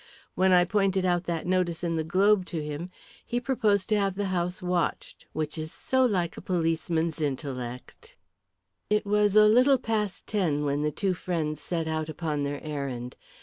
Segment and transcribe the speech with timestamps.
[0.33, 2.89] When I pointed out that notice in the Globe to him
[3.23, 8.15] he proposed to have the house watched, which is so like a policeman's intellect."
[8.89, 13.15] It was a little past ten when the two friends set out upon their errand.